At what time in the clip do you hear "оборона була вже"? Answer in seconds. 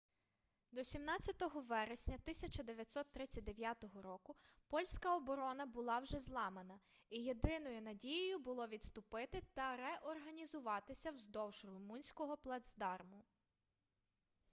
5.17-6.19